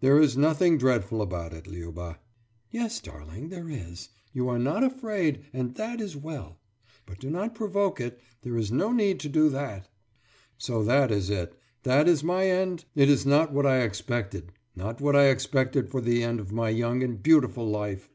»There 0.00 0.18
is 0.20 0.36
nothing 0.36 0.76
dreadful 0.76 1.22
about 1.22 1.52
it, 1.52 1.66
Liuba.« 1.68 2.18
»Yes, 2.72 2.98
darling, 2.98 3.48
there 3.48 3.70
is. 3.70 4.08
You 4.32 4.48
are 4.48 4.58
not 4.58 4.82
afraid, 4.82 5.44
and 5.52 5.76
that 5.76 6.00
is 6.00 6.16
well. 6.16 6.58
But 7.06 7.20
do 7.20 7.30
not 7.30 7.54
provoke 7.54 8.00
it. 8.00 8.18
There 8.42 8.56
is 8.56 8.72
no 8.72 8.90
need 8.90 9.20
to 9.20 9.28
do 9.28 9.48
that.« 9.50 9.86
»So 10.58 10.82
that 10.82 11.12
is 11.12 11.30
it 11.30 11.54
that 11.84 12.08
is 12.08 12.24
my 12.24 12.48
end! 12.50 12.86
It 12.96 13.08
is 13.08 13.24
not 13.24 13.52
what 13.52 13.64
I 13.64 13.82
expected 13.82 14.50
not 14.74 15.00
what 15.00 15.14
I 15.14 15.26
expected 15.26 15.88
for 15.88 16.00
the 16.00 16.24
end 16.24 16.40
of 16.40 16.50
my 16.50 16.70
young 16.70 17.04
and 17.04 17.22
beautiful 17.22 17.68
life. 17.70 18.10